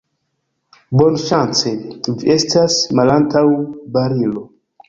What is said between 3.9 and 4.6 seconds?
barilo.